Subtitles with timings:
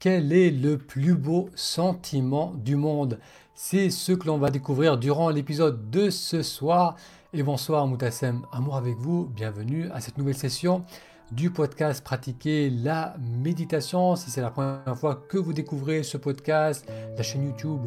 [0.00, 3.18] Quel est le plus beau sentiment du monde?
[3.54, 6.96] C'est ce que l'on va découvrir durant l'épisode de ce soir.
[7.34, 10.86] Et bonsoir Moutassem, amour avec vous, bienvenue à cette nouvelle session
[11.32, 14.16] du podcast Pratiquer la méditation.
[14.16, 17.82] Si c'est la première fois que vous découvrez ce podcast, la chaîne YouTube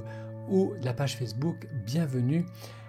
[0.52, 2.45] ou la page Facebook, bienvenue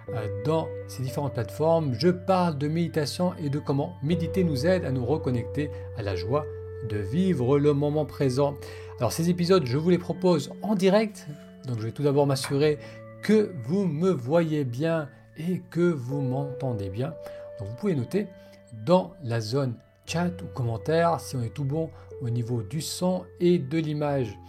[0.09, 1.95] euh, dans ces différentes plateformes.
[1.95, 6.15] Je parle de méditation et de comment méditer nous aide à nous reconnecter à la
[6.15, 6.45] joie
[6.87, 8.55] de vivre le moment présent.
[8.99, 11.27] Alors ces épisodes, je vous les propose en direct.
[11.67, 12.79] Donc je vais tout d'abord m'assurer
[13.21, 17.13] que vous me voyez bien et que vous m'entendez bien.
[17.59, 18.27] Donc vous pouvez noter
[18.85, 21.89] dans la zone chat ou commentaire si on est tout bon
[22.21, 24.39] au niveau du son et de l'image.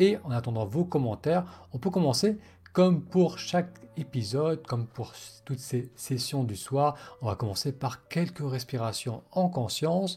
[0.00, 2.38] Et en attendant vos commentaires, on peut commencer
[2.72, 5.12] comme pour chaque épisode, comme pour
[5.44, 10.16] toutes ces sessions du soir, on va commencer par quelques respirations en conscience.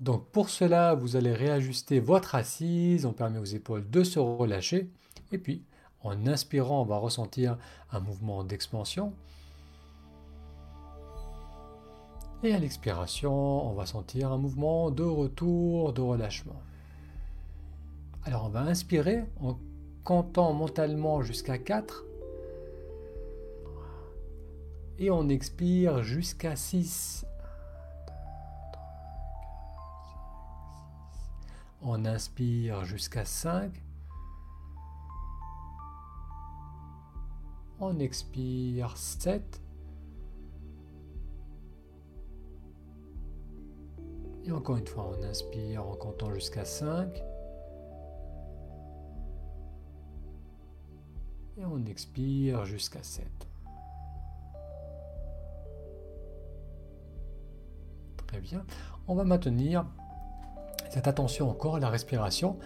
[0.00, 4.90] Donc pour cela, vous allez réajuster votre assise, on permet aux épaules de se relâcher,
[5.32, 5.62] et puis
[6.02, 7.56] en inspirant, on va ressentir
[7.90, 9.14] un mouvement d'expansion.
[12.42, 16.60] Et à l'expiration, on va sentir un mouvement de retour, de relâchement.
[18.24, 19.58] Alors on va inspirer en
[20.02, 22.04] comptant mentalement jusqu'à 4.
[24.98, 27.24] Et on expire jusqu'à 6.
[31.86, 33.70] On inspire jusqu'à 5.
[37.78, 39.60] On expire 7.
[44.46, 47.22] Et encore une fois, on inspire en comptant jusqu'à 5.
[51.58, 53.26] Et on expire jusqu'à 7.
[58.26, 58.64] Très bien.
[59.06, 59.84] On va maintenir
[60.94, 62.56] cette attention encore à la respiration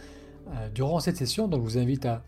[0.48, 1.48] euh, durant cette session.
[1.48, 2.22] Donc je vous invite à,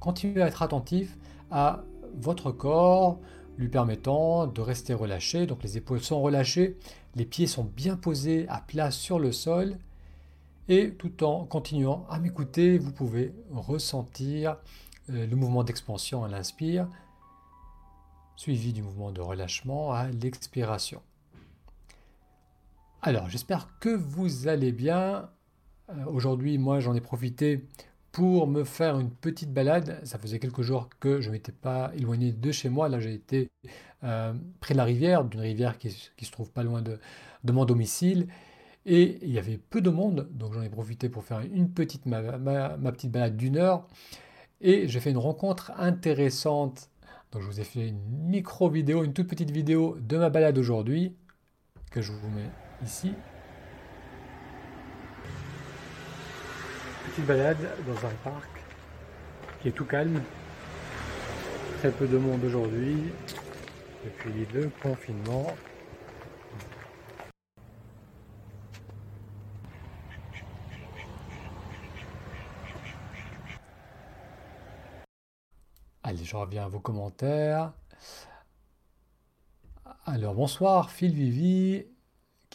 [0.00, 1.16] continuer à être attentif
[1.50, 1.84] à
[2.14, 3.18] votre corps,
[3.58, 5.46] lui permettant de rester relâché.
[5.46, 6.78] Donc les épaules sont relâchées,
[7.14, 9.76] les pieds sont bien posés à plat sur le sol.
[10.68, 14.56] Et tout en continuant à m'écouter, vous pouvez ressentir
[15.10, 16.88] euh, le mouvement d'expansion à l'inspire,
[18.36, 21.02] suivi du mouvement de relâchement à l'expiration.
[23.02, 25.28] Alors, j'espère que vous allez bien.
[25.90, 27.64] Euh, aujourd'hui, moi, j'en ai profité
[28.10, 30.00] pour me faire une petite balade.
[30.04, 32.88] Ça faisait quelques jours que je ne m'étais pas éloigné de chez moi.
[32.88, 33.50] Là, j'ai été
[34.04, 36.98] euh, près de la rivière, d'une rivière qui, se trouve pas loin de,
[37.52, 38.26] mon domicile.
[38.86, 42.06] Et il y avait peu de monde, donc j'en ai profité pour faire une petite,
[42.06, 42.22] ma,
[42.92, 43.86] petite balade d'une heure.
[44.60, 46.88] Et j'ai fait une rencontre intéressante.
[47.32, 50.56] Donc je vous ai fait une micro vidéo, une toute petite vidéo de ma balade
[50.56, 51.14] aujourd'hui,
[51.90, 52.50] que je vous mets
[52.84, 53.14] ici.
[57.06, 58.50] Petite balade dans un parc
[59.60, 60.22] qui est tout calme.
[61.78, 63.12] Très peu de monde aujourd'hui
[64.04, 65.46] depuis le confinement.
[76.02, 77.72] Allez, je reviens à vos commentaires.
[80.04, 81.84] Alors, bonsoir, Phil Vivi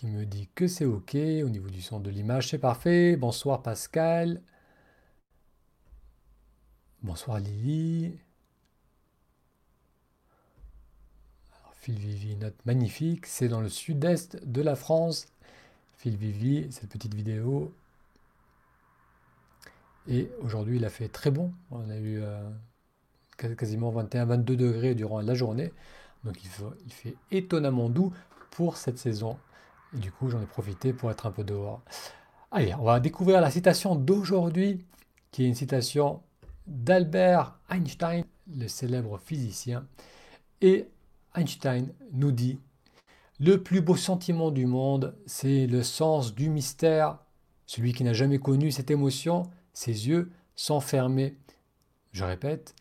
[0.02, 3.16] qui me dit que c'est OK au niveau du son de l'image, c'est parfait.
[3.16, 4.42] Bonsoir Pascal.
[7.04, 8.18] Bonsoir Lily.
[11.76, 13.28] Phil Vivi, note magnifique.
[13.28, 15.28] C'est dans le sud-est de la France.
[15.98, 17.72] Phil Vivi, cette petite vidéo.
[20.08, 21.54] Et aujourd'hui, il a fait très bon.
[21.70, 22.50] On a eu euh,
[23.38, 25.72] quasiment 21-22 degrés durant la journée.
[26.24, 28.12] Donc il fait étonnamment doux
[28.50, 29.38] pour cette saison.
[29.94, 31.82] Et du coup, j'en ai profité pour être un peu dehors.
[32.52, 34.86] Allez, on va découvrir la citation d'aujourd'hui,
[35.32, 36.22] qui est une citation
[36.68, 38.24] d'Albert Einstein,
[38.56, 39.86] le célèbre physicien.
[40.62, 40.88] Et
[41.36, 42.60] Einstein nous dit,
[43.40, 47.18] le plus beau sentiment du monde, c'est le sens du mystère.
[47.66, 51.36] Celui qui n'a jamais connu cette émotion, ses yeux sont fermés.
[52.12, 52.76] Je répète,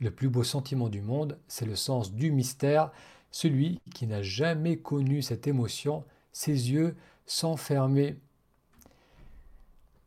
[0.00, 2.92] le plus beau sentiment du monde, c'est le sens du mystère.
[3.30, 6.04] Celui qui n'a jamais connu cette émotion,
[6.36, 6.94] ses yeux
[7.56, 8.18] fermés.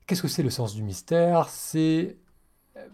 [0.06, 1.50] Qu'est-ce que c'est le sens du mystère?
[1.50, 2.18] C'est
[2.78, 2.88] euh,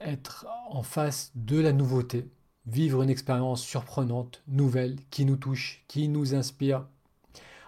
[0.00, 2.28] être en face de la nouveauté,
[2.66, 6.84] vivre une expérience surprenante, nouvelle, qui nous touche, qui nous inspire.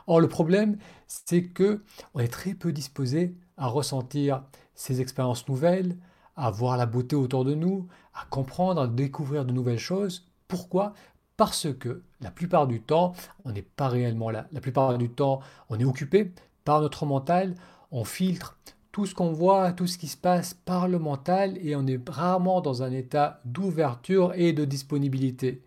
[0.08, 0.76] Or, le problème,
[1.06, 4.42] c'est que on est très peu disposé à ressentir
[4.74, 5.96] ces expériences nouvelles,
[6.34, 10.26] à voir la beauté autour de nous, à comprendre, à découvrir de nouvelles choses.
[10.48, 10.94] Pourquoi?
[11.36, 13.12] Parce que la plupart du temps,
[13.44, 14.46] on n'est pas réellement là.
[14.52, 16.32] La plupart du temps, on est occupé
[16.64, 17.54] par notre mental,
[17.92, 18.58] on filtre
[18.92, 22.00] tout ce qu'on voit, tout ce qui se passe par le mental et on est
[22.08, 25.62] rarement dans un état d'ouverture et de disponibilité.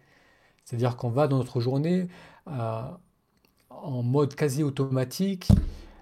[0.65, 2.07] C'est-à-dire qu'on va dans notre journée
[2.47, 2.81] euh,
[3.69, 5.49] en mode quasi automatique.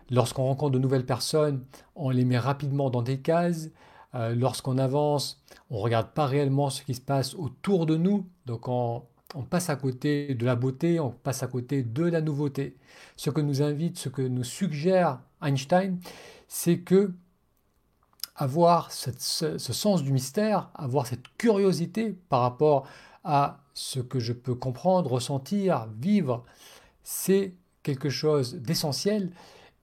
[0.10, 1.66] Lorsqu'on rencontre de nouvelles personnes,
[1.96, 3.70] on les met rapidement dans des cases.
[4.16, 8.26] Euh, lorsqu'on avance, on ne regarde pas réellement ce qui se passe autour de nous.
[8.46, 9.04] Donc on,
[9.36, 12.78] on passe à côté de la beauté, on passe à côté de la nouveauté.
[13.16, 16.00] Ce que nous invite, ce que nous suggère Einstein,
[16.48, 17.14] c'est que
[18.36, 22.88] avoir ce, sens du mystère, avoir cette curiosité par rapport
[23.24, 26.46] à ce que je peux comprendre, ressentir, vivre,
[27.04, 29.32] c'est quelque chose d'essentiel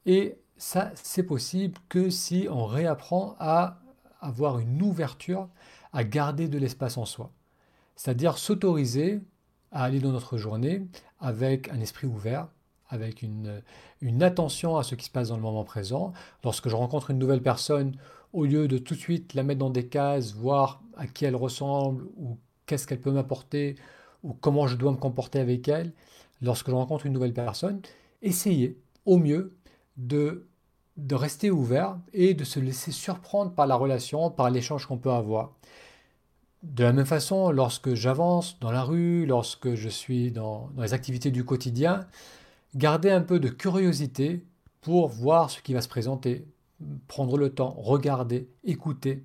[0.06, 3.80] et ça, c'est possible que si on réapprend à
[4.20, 5.48] avoir une ouverture,
[5.92, 7.32] à garder de l'espace en soi.
[7.96, 9.20] C'est-à-dire s'autoriser
[9.74, 10.86] à aller dans notre journée
[11.20, 12.48] avec un esprit ouvert,
[12.88, 13.62] avec une,
[14.22, 16.12] attention à ce qui se passe dans le moment présent.
[16.44, 17.96] Lorsque je rencontre une nouvelle personne,
[18.32, 21.36] au lieu de tout de suite la mettre dans des cases, voir à qui elle
[21.36, 23.76] ressemble ou qu'est-ce qu'elle peut m'apporter
[24.22, 25.92] ou comment je dois me comporter avec elle,
[26.40, 27.80] lorsque je rencontre une nouvelle personne,
[28.22, 29.56] essayer au mieux
[29.96, 30.46] de,
[30.96, 35.10] de rester ouvert et de se laisser surprendre par la relation, par l'échange qu'on peut
[35.10, 35.52] avoir.
[36.64, 41.30] De la même façon, lorsque j'avance dans la rue, lorsque je suis dans, les activités
[41.30, 42.06] du quotidien,
[42.74, 44.46] garder un peu de curiosité
[44.80, 46.46] pour voir ce qui va se présenter,
[47.06, 49.24] prendre le temps, regarder, écouter.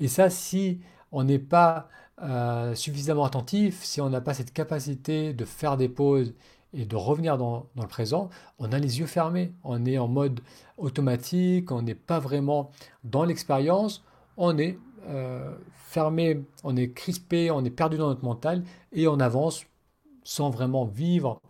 [0.00, 0.80] Et ça, si
[1.12, 1.88] on n'est pas
[2.20, 6.34] euh, suffisamment attentif, si on n'a pas cette capacité de faire des pauses
[6.74, 10.08] et de revenir dans, dans, le présent, on a les yeux fermés, on est en
[10.08, 10.40] mode
[10.76, 12.70] automatique, on n'est pas vraiment
[13.02, 14.04] dans l'expérience,
[14.36, 14.78] on est
[15.08, 19.64] euh, fermé, on est crispé, on est perdu dans notre mental et on avance
[20.24, 21.40] sans vraiment vivre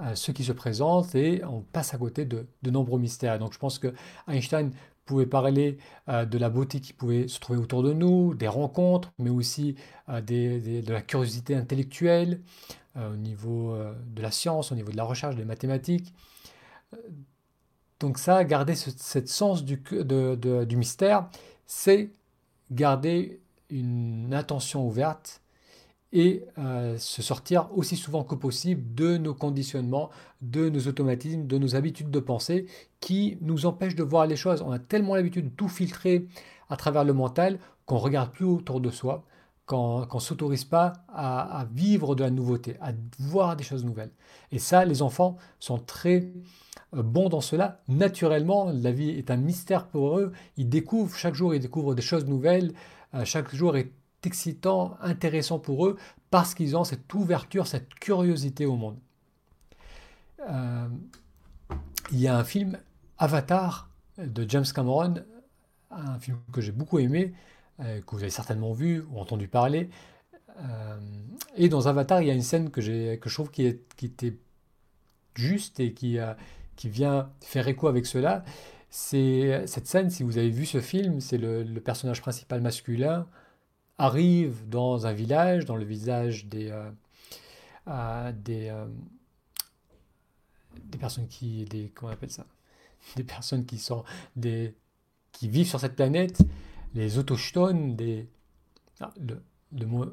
[0.00, 3.38] euh, ce qui se présente et on passe à côté de, nombreux mystères.
[3.38, 3.94] donc je pense que
[4.28, 4.72] Einstein
[5.04, 5.78] pouvait parler
[6.08, 9.76] euh, de la beauté qui pouvait se trouver autour de nous, des rencontres, mais aussi
[10.08, 12.40] de la curiosité intellectuelle
[12.96, 13.76] au niveau
[14.06, 16.14] de la science, au niveau de la recherche, des mathématiques.
[18.00, 21.28] Donc ça, garder ce cette sens du, du mystère,
[21.66, 22.10] c'est
[22.70, 23.40] garder
[23.70, 25.40] une attention ouverte
[26.12, 30.10] et euh, se sortir aussi souvent que possible de nos conditionnements,
[30.40, 32.66] de nos automatismes, de nos habitudes de pensée
[33.00, 34.62] qui nous empêchent de voir les choses.
[34.62, 36.28] On a tellement l'habitude de tout filtrer
[36.70, 39.24] à travers le mental qu'on regarde plus autour de soi,
[39.66, 44.12] qu'on ne s'autorise pas à, vivre de la nouveauté, à voir des choses nouvelles.
[44.52, 46.32] Et ça, les enfants sont très
[47.02, 47.80] bons dans cela.
[47.88, 50.32] Naturellement, la vie est un mystère pour eux.
[50.56, 52.72] Ils découvrent, chaque jour, ils découvrent des choses nouvelles.
[53.14, 53.92] Euh, chaque jour est
[54.24, 55.96] excitant, intéressant pour eux,
[56.30, 58.98] parce qu'ils ont cette ouverture, cette curiosité au monde.
[60.48, 60.88] Euh,
[62.10, 62.78] il y a un film,
[63.18, 63.88] Avatar,
[64.18, 65.14] de James Cameron,
[65.90, 67.34] un film que j'ai beaucoup aimé,
[67.78, 69.90] que vous avez certainement vu ou entendu parler.
[71.56, 72.80] et dans Avatar, il y a une scène que,
[73.16, 74.36] que je trouve qui, est, qui était
[75.34, 76.18] juste et qui,
[76.76, 78.44] qui vient faire écho avec cela,
[78.90, 83.26] c'est cette scène, si vous avez vu ce film, c'est le, personnage principal masculin
[83.98, 86.90] arrive dans un village, dans le visage des, euh,
[87.88, 88.86] euh, euh,
[90.82, 92.46] des personnes qui, des, comment on appelle ça,
[93.16, 94.74] des personnes qui sont des,
[95.32, 96.38] qui vivent sur cette planète,
[96.94, 98.28] les autochtones, des,
[99.00, 100.06] ah, le mot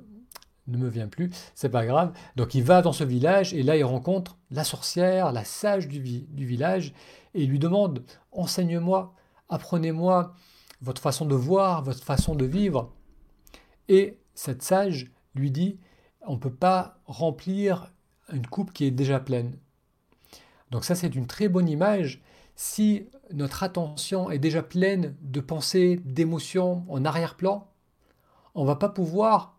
[0.67, 2.13] ne me vient plus, c'est pas grave.
[2.35, 5.99] Donc il va dans ce village et là il rencontre la sorcière, la sage du,
[5.99, 6.93] du village
[7.33, 9.13] et il lui demande enseigne-moi,
[9.49, 10.33] apprenez-moi
[10.81, 12.93] votre façon de voir, votre façon de vivre.
[13.89, 15.79] Et cette sage lui dit
[16.25, 17.91] on ne peut pas remplir
[18.31, 19.57] une coupe qui est déjà pleine.
[20.71, 22.21] Donc ça c'est une très bonne image.
[22.55, 27.69] Si notre attention est déjà pleine de pensées, d'émotions en arrière-plan,
[28.55, 29.52] on va pas pouvoir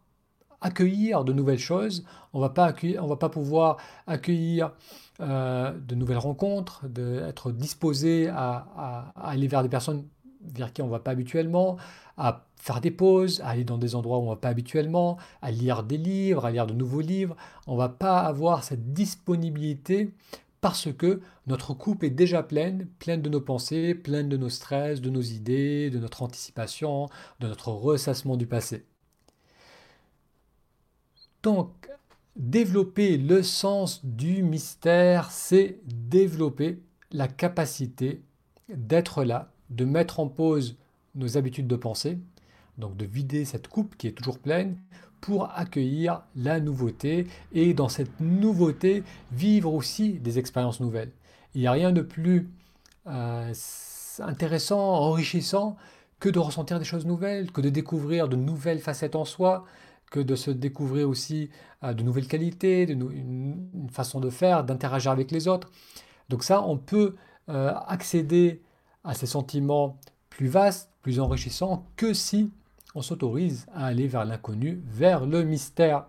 [0.65, 4.73] accueillir de nouvelles choses, on va pas on va pas pouvoir accueillir
[5.21, 10.05] euh, de nouvelles rencontres, de, être disposé à, aller vers des personnes
[10.41, 11.77] vers qui on va pas habituellement,
[12.17, 15.51] à faire des pauses, à aller dans des endroits où on va pas habituellement, à
[15.51, 17.37] lire des livres, à lire de nouveaux livres.
[17.67, 20.13] On va pas avoir cette disponibilité
[20.61, 25.03] parce que notre coupe est déjà pleine, pleine de nos pensées, pleine de nos stress,
[25.03, 27.09] de nos idées, de notre anticipation,
[27.41, 28.87] de notre ressassement du passé.
[31.45, 31.91] Donc,
[32.37, 36.81] développer le sens du mystère, c'est développer
[37.13, 38.23] la capacité
[38.71, 40.79] d'être là, de mettre en pause
[41.15, 42.19] nos habitudes de pensée,
[42.79, 44.79] donc de vider cette coupe qui est toujours pleine
[45.21, 51.13] pour accueillir la nouveauté et dans cette nouveauté vivre aussi des expériences nouvelles.
[51.55, 52.49] Il n'y a rien de plus
[53.07, 53.53] euh,
[54.21, 55.77] intéressant, enrichissant
[56.21, 59.67] que de ressentir des choses nouvelles, que de découvrir de nouvelles facettes en soi,
[60.15, 61.51] que de se découvrir aussi
[61.83, 65.73] de nouvelles qualités, de une, façon de faire, d'interagir avec les autres.
[66.29, 67.17] Donc ça, on peut
[67.49, 68.63] accéder
[69.03, 69.99] à ces sentiments
[70.31, 72.53] plus vastes, plus enrichissants, que si
[72.95, 76.07] on s'autorise à aller vers l'inconnu, vers le mystère.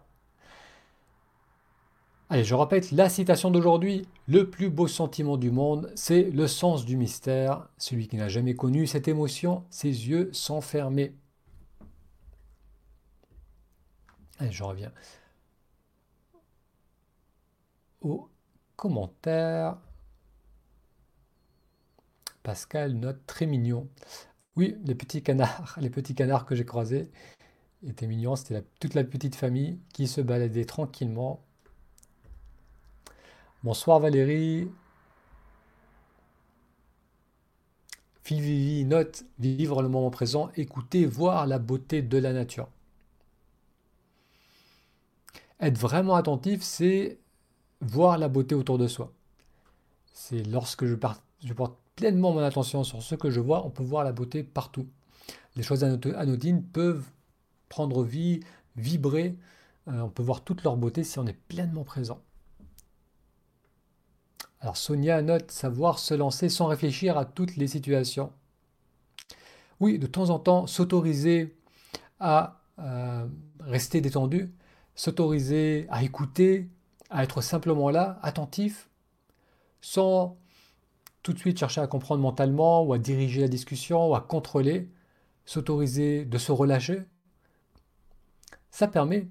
[2.30, 4.08] Allez, je répète la citation d'aujourd'hui.
[4.28, 7.68] Le plus beau sentiment du monde, c'est le sens du mystère.
[7.80, 11.16] Celui qui n'a jamais connu cette émotion, ses yeux sont fermés.
[14.40, 14.92] Allez, je reviens
[18.02, 18.30] aux
[18.76, 19.78] commentaires.
[22.44, 23.90] Pascal note très mignon.
[24.56, 27.12] Oui, les petits canards, les petits canards que j'ai croisés
[27.88, 28.36] étaient mignons.
[28.36, 31.42] C'était toute la petite famille qui se baladait tranquillement.
[33.64, 34.70] Bonsoir Valérie.
[38.26, 42.70] Vivi note vivre le moment présent, écouter, voir la beauté de la nature.
[45.60, 47.20] Être vraiment attentif, c'est
[47.82, 49.14] voir la beauté autour de soi.
[50.14, 54.04] C'est lorsque je, porte pleinement mon attention sur ce que je vois, on peut voir
[54.04, 54.88] la beauté partout.
[55.56, 57.06] Les choses anodines peuvent
[57.70, 58.42] prendre vie,
[58.76, 59.38] vibrer,
[59.88, 62.22] euh, on peut voir toute leur beauté si on est pleinement présent.
[64.60, 68.32] Alors Sonia note savoir se lancer sans réfléchir à toutes les situations.
[69.80, 71.56] Oui, de temps en temps, s'autoriser
[72.20, 73.28] à euh,
[73.60, 74.52] rester détendu,
[74.96, 76.70] s'autoriser à écouter,
[77.10, 78.90] à être simplement là, attentif,
[79.82, 80.38] sans
[81.22, 84.90] tout de suite chercher à comprendre mentalement ou à diriger la discussion ou à contrôler,
[85.46, 87.04] s'autoriser de se relâcher,
[88.72, 89.28] ça permet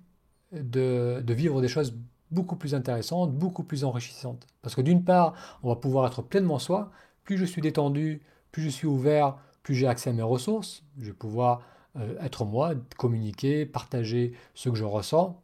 [0.53, 1.97] de, vivre des choses
[2.31, 4.47] beaucoup plus intéressantes, beaucoup plus enrichissantes.
[4.63, 6.91] Parce que d'une part, on va pouvoir être pleinement soi,
[7.25, 11.07] plus je suis détendu, plus je suis ouvert, plus j'ai accès à mes ressources, je
[11.07, 11.63] vais pouvoir
[11.97, 15.41] euh, être moi, communiquer, partager ce que je ressens,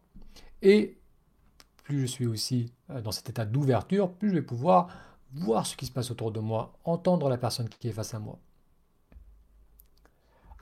[0.62, 0.98] et
[1.82, 4.88] plus je suis aussi euh, dans cet état d'ouverture, plus je vais pouvoir
[5.32, 8.18] voir ce qui se passe autour de moi, entendre la personne qui est face à
[8.18, 8.38] moi.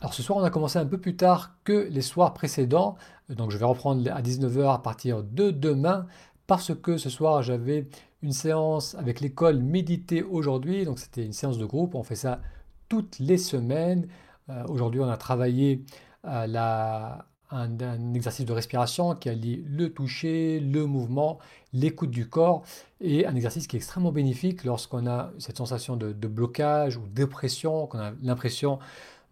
[0.00, 2.96] Alors ce soir, on a commencé un peu plus tard que les soirs précédents,
[3.28, 6.06] donc je vais reprendre à 19h à partir de demain,
[6.46, 7.88] parce que ce soir, j'avais
[8.22, 12.40] une séance avec l'école méditer aujourd'hui, donc c'était une séance de groupe, on fait ça
[12.88, 14.08] toutes les semaines.
[14.48, 15.84] Euh, aujourd'hui, on a travaillé
[16.24, 21.38] euh, la, un, exercice de respiration qui allie le toucher, le mouvement,
[21.72, 22.62] l'écoute du corps
[23.00, 27.86] et un exercice qui est extrêmement bénéfique lorsqu'on a cette sensation de, blocage ou d'oppression,
[27.86, 28.78] qu'on a l'impression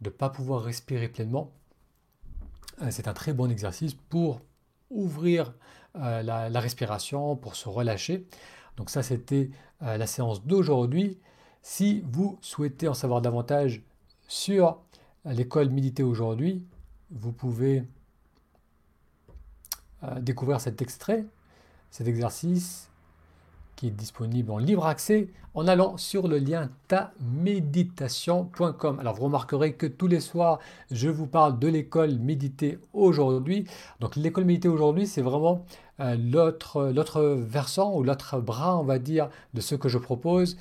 [0.00, 1.50] de ne pas pouvoir respirer pleinement.
[2.82, 4.40] Euh, c'est un très bon exercice pour
[4.90, 5.54] ouvrir
[5.96, 8.26] euh, la, respiration, pour se relâcher.
[8.76, 9.50] Donc ça, c'était
[9.82, 11.18] euh, la séance d'aujourd'hui.
[11.62, 13.82] Si vous souhaitez en savoir davantage
[14.28, 14.78] sur
[15.24, 16.62] l'école méditer aujourd'hui,
[17.10, 17.84] vous pouvez
[20.20, 21.24] découvrir cet extrait,
[21.90, 22.90] cet exercice
[23.76, 29.00] qui est disponible en libre accès en allant sur le lien taméditation.com.
[29.00, 30.58] Alors vous remarquerez que tous les soirs,
[30.90, 33.64] je vous parle de l'école méditer aujourd'hui.
[34.00, 35.64] Donc l'école méditer aujourd'hui, c'est vraiment
[36.00, 40.58] euh, l'autre versant ou l'autre bras, on va dire, de ce que je propose.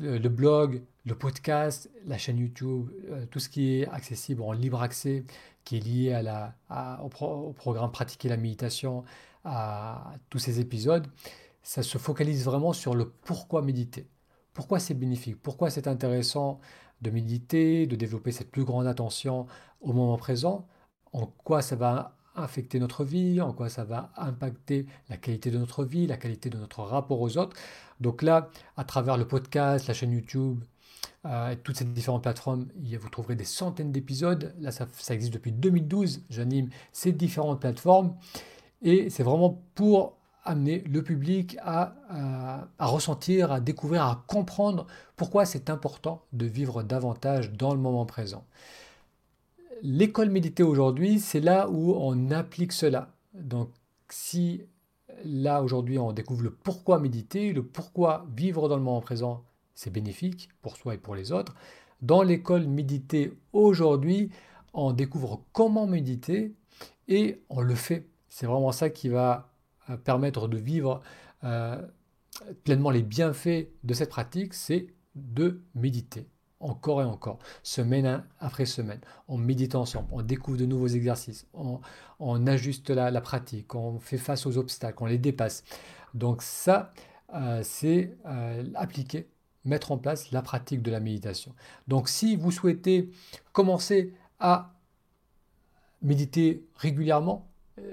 [0.00, 4.80] Le blog, le podcast, la chaîne YouTube, euh, tout ce qui est accessible en libre
[4.80, 5.24] accès,
[5.64, 9.04] qui est lié à la, au, programme Pratiquer la méditation,
[9.44, 11.06] à tous ces épisodes,
[11.62, 14.08] ça se focalise vraiment sur le pourquoi méditer.
[14.52, 15.40] Pourquoi c'est bénéfique?
[15.40, 16.60] Pourquoi c'est intéressant
[17.00, 19.46] de méditer, de développer cette plus grande attention
[19.80, 20.66] au moment présent?
[21.12, 25.58] En quoi ça va affecter notre vie, en quoi ça va impacter la qualité de
[25.58, 27.56] notre vie, la qualité de notre rapport aux autres?
[28.00, 30.64] Donc là, à travers le podcast, la chaîne YouTube,
[31.24, 34.54] euh, toutes ces différentes plateformes, vous trouverez des centaines d'épisodes.
[34.60, 36.22] Là, ça, existe depuis 2012.
[36.30, 38.14] J'anime ces différentes plateformes.
[38.82, 41.94] Et c'est vraiment pour amener le public à,
[42.78, 48.06] à, ressentir, à découvrir, à comprendre pourquoi c'est important de vivre davantage dans le moment
[48.06, 48.44] présent.
[49.82, 53.14] L'école méditer aujourd'hui, c'est là où on applique cela.
[53.34, 53.70] Donc
[54.08, 54.62] si
[55.24, 59.90] là aujourd'hui on découvre le pourquoi méditer, le pourquoi vivre dans le moment présent, c'est
[59.90, 61.54] bénéfique pour soi et pour les autres.
[62.00, 64.30] Dans l'école méditer aujourd'hui,
[64.74, 66.54] on découvre comment méditer
[67.08, 68.06] et on le fait.
[68.28, 69.52] C'est vraiment ça qui va
[69.90, 71.02] euh, permettre de vivre
[71.44, 71.80] euh,
[72.64, 76.26] pleinement les bienfaits de cette pratique, c'est de méditer
[76.60, 79.00] encore et encore, semaine après semaine.
[79.26, 84.46] On médite ensemble, on découvre de nouveaux exercices, on, ajuste la, pratique, on fait face
[84.46, 85.64] aux obstacles, on les dépasse.
[86.14, 86.92] Donc ça,
[87.34, 88.16] euh, c'est
[88.76, 89.28] appliqué
[89.64, 91.54] mettre en place la pratique de la méditation.
[91.88, 93.10] Donc si vous souhaitez
[93.52, 94.74] commencer à
[96.02, 97.48] méditer régulièrement,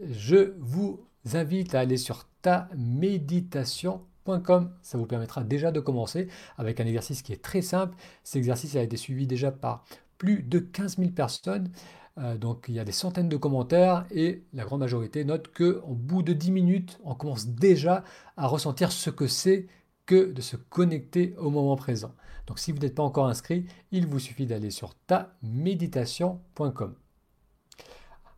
[0.09, 0.99] je vous
[1.33, 4.71] invite à aller sur taméditation.com.
[4.81, 7.95] Ça vous permettra déjà de commencer avec un exercice qui est très simple.
[8.23, 9.83] Cet exercice a été suivi déjà par
[10.17, 11.69] plus de 15 000 personnes.
[12.17, 15.81] Euh, donc il y a des centaines de commentaires et la grande majorité note que
[15.87, 18.03] au bout de 10 minutes, on commence déjà
[18.37, 19.67] à ressentir ce que c'est
[20.13, 22.13] de se connecter au moment présent.
[22.47, 26.95] Donc si vous n'êtes pas encore inscrit, il vous suffit d'aller sur taméditation.com.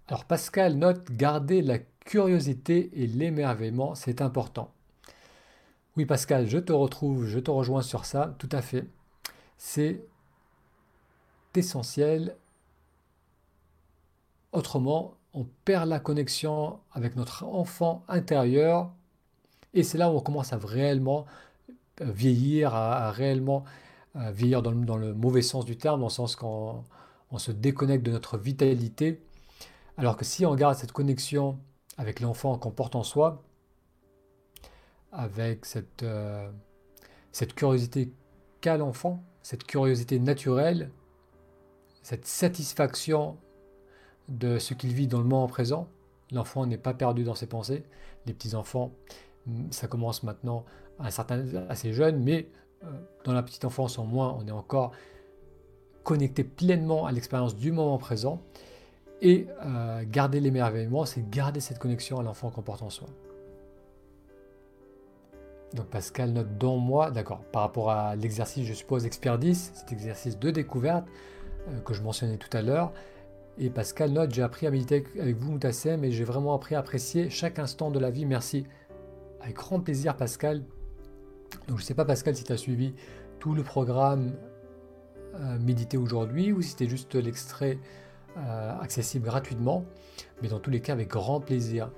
[0.08, 4.74] Alors Pascal note garder la curiosité et l'émerveillement, c'est important.
[5.98, 8.88] Oui Pascal, je te retrouve, je te rejoins sur ça, tout à fait.
[9.58, 10.04] C'est
[11.56, 12.36] essentiel.
[14.52, 18.92] Autrement, on perd la connexion avec notre enfant intérieur
[19.74, 21.26] et c'est là où on commence à réellement
[22.00, 23.64] vieillir, à, réellement
[24.16, 26.84] euh, vieillir dans le, mauvais sens du terme, dans le sens qu'on
[27.32, 29.22] on se déconnecte de notre vitalité.
[29.98, 31.60] Alors que si on garde cette connexion
[31.98, 33.44] avec l'enfant qu'on porte en soi,
[35.12, 36.50] avec cette, euh,
[37.32, 38.14] cette curiosité
[38.62, 40.92] qu'a l'enfant, cette curiosité naturelle,
[42.02, 43.38] cette satisfaction
[44.30, 45.88] de ce qu'il vit dans le moment présent.
[46.32, 47.84] L'enfant n'est pas perdu dans ses pensées.
[48.26, 48.92] Les petits-enfants,
[49.72, 50.66] ça commence maintenant
[51.02, 52.48] à un certain, assez jeune, mais
[52.84, 52.88] euh,
[53.24, 54.92] dans la petite enfance, en moins, on est encore
[56.04, 58.42] connecté pleinement à l'expérience du moment présent.
[59.22, 63.08] Et euh, garder l'émerveillement, c'est garder cette connexion à l'enfant qu'on porte en soi.
[65.76, 69.92] Donc Pascal note dans moi, d'accord, par rapport à l'exercice, je suppose, Expert 10, cet
[69.92, 71.06] exercice de découverte
[71.70, 72.92] euh, que je mentionnais tout à l'heure.
[73.58, 76.80] Et Pascal note, j'ai appris à méditer avec vous, Moutassem, et j'ai vraiment appris à
[76.80, 78.26] apprécier chaque instant de la vie.
[78.26, 78.66] Merci.
[79.40, 80.64] Avec grand plaisir, Pascal.
[81.68, 82.94] Donc je ne sais pas, Pascal, si tu as suivi
[83.40, 84.34] tout le programme
[85.36, 87.80] euh, Méditer aujourd'hui ou si c'était juste l'extrait
[88.38, 89.86] euh, accessible gratuitement,
[90.42, 91.90] mais dans tous les cas avec grand plaisir.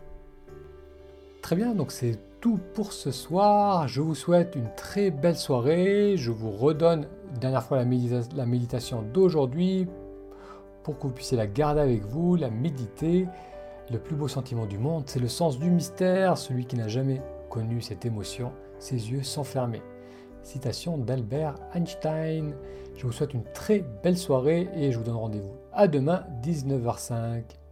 [1.41, 3.87] Très bien, donc c'est tout pour ce soir.
[3.87, 6.15] Je vous souhaite une très belle soirée.
[6.17, 9.87] Je vous redonne une dernière fois la méditation d'aujourd'hui
[10.83, 13.27] pour que vous puissiez la garder avec vous, la méditer.
[13.91, 16.37] Le plus beau sentiment du monde, c'est le sens du mystère.
[16.37, 18.51] Celui qui n'a jamais connu cette émotion,
[18.83, 19.81] ses yeux fermés.
[20.43, 22.53] Citation d'Albert Einstein.
[22.97, 27.62] Je vous souhaite une très belle soirée et je vous donne rendez-vous à demain 19h05.